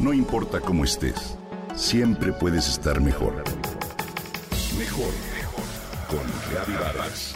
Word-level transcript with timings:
No 0.00 0.14
importa 0.14 0.60
cómo 0.60 0.84
estés, 0.84 1.36
siempre 1.76 2.32
puedes 2.32 2.66
estar 2.68 3.02
mejor. 3.02 3.44
Mejor, 4.78 5.12
mejor. 5.34 5.64
Con 6.08 6.50
Reavivadas. 6.50 7.34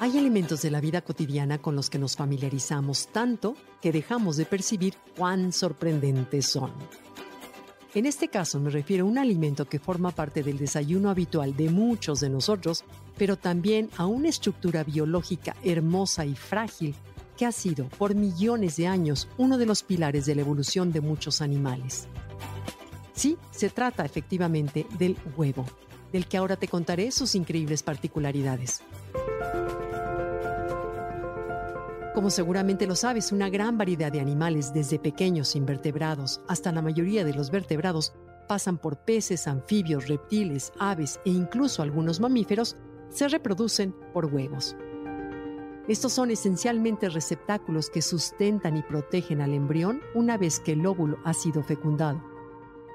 Hay 0.00 0.16
elementos 0.16 0.62
de 0.62 0.70
la 0.70 0.80
vida 0.80 1.00
cotidiana 1.00 1.58
con 1.58 1.74
los 1.74 1.90
que 1.90 1.98
nos 1.98 2.14
familiarizamos 2.14 3.08
tanto 3.08 3.56
que 3.82 3.90
dejamos 3.90 4.36
de 4.36 4.44
percibir 4.46 4.94
cuán 5.16 5.52
sorprendentes 5.52 6.46
son. 6.46 6.70
En 7.94 8.04
este 8.04 8.28
caso 8.28 8.60
me 8.60 8.70
refiero 8.70 9.04
a 9.04 9.08
un 9.08 9.16
alimento 9.16 9.66
que 9.66 9.78
forma 9.78 10.10
parte 10.10 10.42
del 10.42 10.58
desayuno 10.58 11.08
habitual 11.08 11.56
de 11.56 11.70
muchos 11.70 12.20
de 12.20 12.28
nosotros, 12.28 12.84
pero 13.16 13.36
también 13.36 13.88
a 13.96 14.06
una 14.06 14.28
estructura 14.28 14.84
biológica 14.84 15.56
hermosa 15.64 16.26
y 16.26 16.34
frágil 16.34 16.94
que 17.38 17.46
ha 17.46 17.52
sido 17.52 17.88
por 17.88 18.14
millones 18.14 18.76
de 18.76 18.88
años 18.88 19.28
uno 19.38 19.56
de 19.56 19.64
los 19.64 19.82
pilares 19.82 20.26
de 20.26 20.34
la 20.34 20.42
evolución 20.42 20.92
de 20.92 21.00
muchos 21.00 21.40
animales. 21.40 22.08
Sí, 23.14 23.38
se 23.52 23.70
trata 23.70 24.04
efectivamente 24.04 24.86
del 24.98 25.16
huevo, 25.36 25.64
del 26.12 26.26
que 26.26 26.36
ahora 26.36 26.56
te 26.56 26.68
contaré 26.68 27.10
sus 27.10 27.34
increíbles 27.34 27.82
particularidades. 27.82 28.82
Como 32.18 32.30
seguramente 32.30 32.88
lo 32.88 32.96
sabes, 32.96 33.30
una 33.30 33.48
gran 33.48 33.78
variedad 33.78 34.10
de 34.10 34.18
animales, 34.18 34.72
desde 34.72 34.98
pequeños 34.98 35.54
invertebrados 35.54 36.40
hasta 36.48 36.72
la 36.72 36.82
mayoría 36.82 37.24
de 37.24 37.32
los 37.32 37.52
vertebrados, 37.52 38.12
pasan 38.48 38.76
por 38.76 38.96
peces, 38.96 39.46
anfibios, 39.46 40.08
reptiles, 40.08 40.72
aves 40.80 41.20
e 41.24 41.30
incluso 41.30 41.80
algunos 41.80 42.18
mamíferos, 42.18 42.76
se 43.08 43.28
reproducen 43.28 43.94
por 44.12 44.26
huevos. 44.26 44.74
Estos 45.86 46.12
son 46.12 46.32
esencialmente 46.32 47.08
receptáculos 47.08 47.88
que 47.88 48.02
sustentan 48.02 48.76
y 48.76 48.82
protegen 48.82 49.40
al 49.40 49.54
embrión 49.54 50.00
una 50.12 50.36
vez 50.36 50.58
que 50.58 50.72
el 50.72 50.84
óvulo 50.86 51.18
ha 51.24 51.34
sido 51.34 51.62
fecundado. 51.62 52.20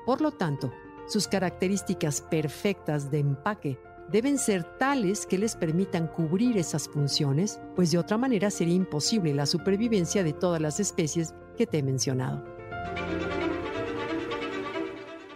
Por 0.05 0.19
lo 0.19 0.31
tanto, 0.31 0.69
sus 1.07 1.29
características 1.29 2.19
perfectas 2.19 3.09
de 3.09 3.19
empaque 3.19 3.79
deben 4.11 4.37
ser 4.37 4.63
tales 4.77 5.25
que 5.25 5.37
les 5.37 5.55
permitan 5.55 6.07
cubrir 6.07 6.57
esas 6.57 6.87
funciones, 6.87 7.59
pues 7.75 7.91
de 7.91 7.97
otra 7.97 8.17
manera 8.17 8.51
sería 8.51 8.75
imposible 8.75 9.33
la 9.33 9.45
supervivencia 9.45 10.23
de 10.23 10.33
todas 10.33 10.61
las 10.61 10.79
especies 10.79 11.33
que 11.57 11.67
te 11.67 11.79
he 11.79 11.83
mencionado. 11.83 12.43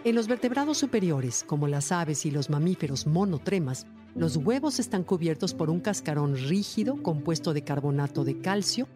En 0.04 0.14
los 0.14 0.28
vertebrados 0.28 0.78
superiores, 0.78 1.44
como 1.46 1.68
las 1.68 1.92
aves 1.92 2.24
y 2.24 2.30
los 2.30 2.50
mamíferos 2.50 3.06
monotremas, 3.06 3.86
los 4.14 4.36
huevos 4.36 4.78
están 4.80 5.04
cubiertos 5.04 5.54
por 5.54 5.70
un 5.70 5.80
cascarón 5.80 6.36
rígido 6.36 7.02
compuesto 7.02 7.52
de 7.52 7.62
carbonato 7.62 8.24
de 8.24 8.40
calcio, 8.40 8.88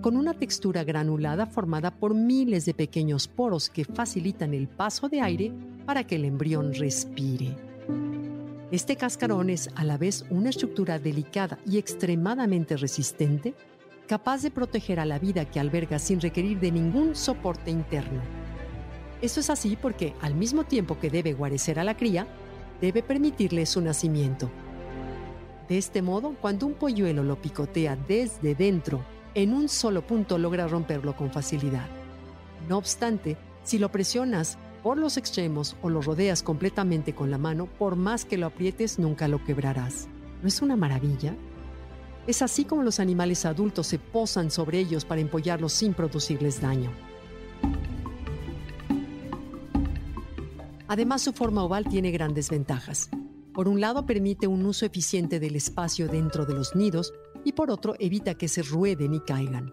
con 0.00 0.16
una 0.16 0.34
textura 0.34 0.84
granulada 0.84 1.46
formada 1.46 1.90
por 1.90 2.14
miles 2.14 2.64
de 2.66 2.74
pequeños 2.74 3.26
poros 3.28 3.68
que 3.68 3.84
facilitan 3.84 4.54
el 4.54 4.68
paso 4.68 5.08
de 5.08 5.20
aire 5.20 5.52
para 5.86 6.04
que 6.04 6.16
el 6.16 6.24
embrión 6.24 6.72
respire. 6.74 7.67
Este 8.70 8.96
cascarón 8.96 9.48
es 9.48 9.70
a 9.76 9.84
la 9.84 9.96
vez 9.96 10.26
una 10.28 10.50
estructura 10.50 10.98
delicada 10.98 11.58
y 11.64 11.78
extremadamente 11.78 12.76
resistente, 12.76 13.54
capaz 14.06 14.42
de 14.42 14.50
proteger 14.50 15.00
a 15.00 15.06
la 15.06 15.18
vida 15.18 15.46
que 15.46 15.58
alberga 15.58 15.98
sin 15.98 16.20
requerir 16.20 16.60
de 16.60 16.70
ningún 16.70 17.16
soporte 17.16 17.70
interno. 17.70 18.20
Esto 19.22 19.40
es 19.40 19.48
así 19.48 19.78
porque, 19.80 20.14
al 20.20 20.34
mismo 20.34 20.64
tiempo 20.64 20.98
que 20.98 21.08
debe 21.08 21.32
guarecer 21.32 21.78
a 21.78 21.84
la 21.84 21.96
cría, 21.96 22.26
debe 22.78 23.02
permitirle 23.02 23.64
su 23.64 23.80
nacimiento. 23.80 24.50
De 25.66 25.78
este 25.78 26.02
modo, 26.02 26.36
cuando 26.38 26.66
un 26.66 26.74
polluelo 26.74 27.22
lo 27.22 27.40
picotea 27.40 27.96
desde 27.96 28.54
dentro, 28.54 29.02
en 29.34 29.54
un 29.54 29.70
solo 29.70 30.06
punto 30.06 30.36
logra 30.36 30.68
romperlo 30.68 31.16
con 31.16 31.30
facilidad. 31.30 31.86
No 32.68 32.76
obstante, 32.76 33.38
si 33.62 33.78
lo 33.78 33.90
presionas 33.90 34.58
por 34.82 34.98
los 34.98 35.16
extremos 35.16 35.76
o 35.82 35.90
lo 35.90 36.00
rodeas 36.00 36.42
completamente 36.42 37.14
con 37.14 37.30
la 37.30 37.38
mano, 37.38 37.66
por 37.66 37.96
más 37.96 38.24
que 38.24 38.38
lo 38.38 38.46
aprietes 38.46 38.98
nunca 38.98 39.28
lo 39.28 39.44
quebrarás. 39.44 40.08
¿No 40.42 40.48
es 40.48 40.62
una 40.62 40.76
maravilla? 40.76 41.34
Es 42.26 42.42
así 42.42 42.64
como 42.64 42.82
los 42.82 43.00
animales 43.00 43.44
adultos 43.44 43.86
se 43.86 43.98
posan 43.98 44.50
sobre 44.50 44.78
ellos 44.78 45.04
para 45.04 45.20
empollarlos 45.20 45.72
sin 45.72 45.94
producirles 45.94 46.60
daño. 46.60 46.90
Además, 50.86 51.22
su 51.22 51.32
forma 51.32 51.64
oval 51.64 51.84
tiene 51.84 52.10
grandes 52.10 52.50
ventajas. 52.50 53.10
Por 53.52 53.68
un 53.68 53.80
lado, 53.80 54.06
permite 54.06 54.46
un 54.46 54.64
uso 54.64 54.86
eficiente 54.86 55.40
del 55.40 55.56
espacio 55.56 56.08
dentro 56.08 56.46
de 56.46 56.54
los 56.54 56.76
nidos 56.76 57.12
y 57.44 57.52
por 57.52 57.70
otro, 57.70 57.94
evita 57.98 58.34
que 58.34 58.48
se 58.48 58.62
rueden 58.62 59.14
y 59.14 59.20
caigan. 59.20 59.72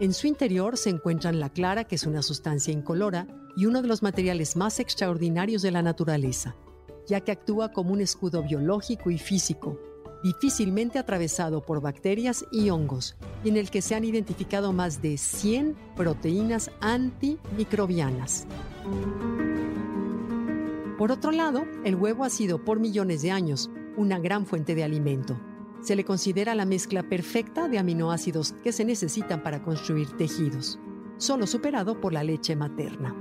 En 0.00 0.12
su 0.14 0.26
interior 0.26 0.76
se 0.76 0.90
encuentran 0.90 1.40
la 1.40 1.50
clara, 1.50 1.84
que 1.84 1.96
es 1.96 2.06
una 2.06 2.22
sustancia 2.22 2.72
incolora, 2.72 3.26
y 3.56 3.66
uno 3.66 3.82
de 3.82 3.88
los 3.88 4.02
materiales 4.02 4.54
más 4.54 4.78
extraordinarios 4.78 5.62
de 5.62 5.72
la 5.72 5.82
naturaleza, 5.82 6.54
ya 7.06 7.20
que 7.20 7.32
actúa 7.32 7.72
como 7.72 7.92
un 7.92 8.00
escudo 8.00 8.42
biológico 8.42 9.10
y 9.10 9.18
físico, 9.18 9.80
difícilmente 10.22 10.98
atravesado 10.98 11.62
por 11.62 11.80
bacterias 11.80 12.44
y 12.52 12.70
hongos, 12.70 13.16
y 13.44 13.48
en 13.48 13.56
el 13.56 13.70
que 13.70 13.82
se 13.82 13.94
han 13.94 14.04
identificado 14.04 14.72
más 14.72 15.02
de 15.02 15.16
100 15.16 15.76
proteínas 15.96 16.70
antimicrobianas. 16.80 18.46
Por 20.96 21.12
otro 21.12 21.30
lado, 21.30 21.64
el 21.84 21.96
huevo 21.96 22.24
ha 22.24 22.30
sido 22.30 22.64
por 22.64 22.80
millones 22.80 23.22
de 23.22 23.30
años 23.30 23.70
una 23.96 24.18
gran 24.18 24.46
fuente 24.46 24.74
de 24.74 24.84
alimento. 24.84 25.40
Se 25.80 25.94
le 25.94 26.04
considera 26.04 26.54
la 26.54 26.64
mezcla 26.64 27.02
perfecta 27.02 27.68
de 27.68 27.78
aminoácidos 27.78 28.52
que 28.64 28.72
se 28.72 28.84
necesitan 28.84 29.42
para 29.42 29.62
construir 29.62 30.10
tejidos, 30.16 30.78
solo 31.18 31.46
superado 31.46 32.00
por 32.00 32.12
la 32.12 32.24
leche 32.24 32.56
materna. 32.56 33.14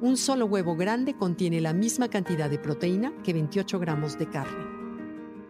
Un 0.00 0.16
solo 0.16 0.46
huevo 0.46 0.76
grande 0.76 1.14
contiene 1.14 1.60
la 1.60 1.72
misma 1.72 2.08
cantidad 2.08 2.48
de 2.50 2.58
proteína 2.58 3.12
que 3.22 3.32
28 3.32 3.78
gramos 3.78 4.18
de 4.18 4.28
carne. 4.28 4.64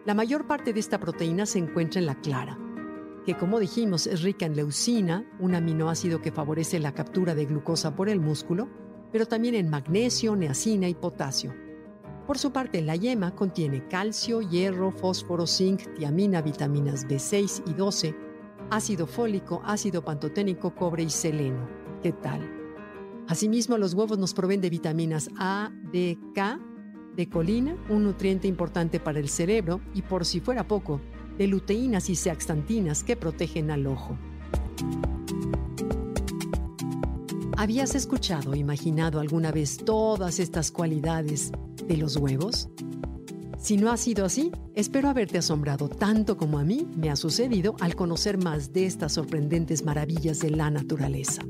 La 0.05 0.13
mayor 0.13 0.47
parte 0.47 0.71
de 0.71 0.79
esta 0.79 0.99
proteína 0.99 1.45
se 1.45 1.59
encuentra 1.59 1.99
en 1.99 2.05
la 2.05 2.15
clara, 2.15 2.57
que 3.25 3.35
como 3.35 3.59
dijimos 3.59 4.07
es 4.07 4.21
rica 4.21 4.45
en 4.45 4.55
leucina, 4.55 5.25
un 5.39 5.55
aminoácido 5.55 6.21
que 6.21 6.31
favorece 6.31 6.79
la 6.79 6.93
captura 6.93 7.35
de 7.35 7.45
glucosa 7.45 7.95
por 7.95 8.07
el 8.07 8.19
músculo, 8.19 8.69
pero 9.11 9.25
también 9.25 9.55
en 9.55 9.69
magnesio, 9.69 10.35
neacina 10.35 10.87
y 10.87 10.93
potasio. 10.93 11.64
Por 12.27 12.39
su 12.39 12.51
parte, 12.51 12.81
la 12.81 12.95
yema 12.95 13.35
contiene 13.35 13.87
calcio, 13.87 14.41
hierro, 14.41 14.91
fósforo, 14.91 15.45
zinc, 15.45 15.81
tiamina, 15.95 16.41
vitaminas 16.41 17.07
B6 17.07 17.61
y 17.67 17.73
12, 17.73 18.15
ácido 18.71 19.05
fólico, 19.05 19.61
ácido 19.63 20.03
pantoténico, 20.03 20.73
cobre 20.73 21.03
y 21.03 21.09
seleno. 21.11 21.69
¿Qué 22.01 22.13
tal? 22.13 22.41
Asimismo, 23.27 23.77
los 23.77 23.93
huevos 23.93 24.17
nos 24.17 24.33
proveen 24.33 24.59
de 24.59 24.71
vitaminas 24.71 25.29
A, 25.37 25.71
D, 25.91 26.17
K, 26.33 26.59
de 27.15 27.29
colina, 27.29 27.77
un 27.89 28.03
nutriente 28.03 28.47
importante 28.47 28.99
para 28.99 29.19
el 29.19 29.29
cerebro, 29.29 29.81
y 29.93 30.01
por 30.01 30.25
si 30.25 30.39
fuera 30.39 30.67
poco, 30.67 31.01
de 31.37 31.45
luteínas 31.45 32.09
y 32.09 32.15
zeaxantinas 32.15 33.03
que 33.03 33.15
protegen 33.15 33.69
al 33.69 33.85
ojo. 33.85 34.17
¿Habías 37.55 37.93
escuchado 37.93 38.51
o 38.51 38.55
imaginado 38.55 39.19
alguna 39.19 39.51
vez 39.51 39.77
todas 39.77 40.39
estas 40.39 40.71
cualidades 40.71 41.51
de 41.87 41.97
los 41.97 42.17
huevos? 42.17 42.69
Si 43.59 43.77
no 43.77 43.91
ha 43.91 43.97
sido 43.97 44.25
así, 44.25 44.51
espero 44.75 45.09
haberte 45.09 45.39
asombrado 45.39 45.89
tanto 45.89 46.37
como 46.37 46.59
a 46.59 46.63
mí 46.63 46.87
me 46.95 47.09
ha 47.09 47.15
sucedido 47.15 47.75
al 47.79 47.95
conocer 47.95 48.37
más 48.37 48.73
de 48.73 48.85
estas 48.85 49.13
sorprendentes 49.13 49.83
maravillas 49.83 50.39
de 50.39 50.51
la 50.51 50.69
naturaleza. 50.69 51.41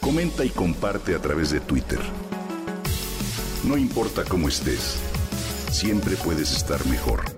Comenta 0.00 0.46
y 0.46 0.48
comparte 0.48 1.14
a 1.14 1.18
través 1.20 1.50
de 1.50 1.60
Twitter. 1.60 2.00
No 3.64 3.76
importa 3.76 4.24
cómo 4.24 4.48
estés, 4.48 4.98
siempre 5.70 6.16
puedes 6.16 6.56
estar 6.56 6.84
mejor. 6.86 7.37